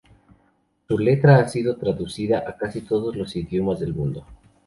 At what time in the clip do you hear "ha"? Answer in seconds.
1.41-1.47